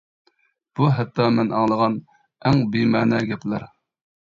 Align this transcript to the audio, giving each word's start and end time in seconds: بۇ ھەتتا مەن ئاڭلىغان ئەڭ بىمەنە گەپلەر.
بۇ 0.79 0.87
ھەتتا 0.99 1.27
مەن 1.35 1.53
ئاڭلىغان 1.59 1.99
ئەڭ 2.51 2.65
بىمەنە 2.73 3.23
گەپلەر. 3.31 3.71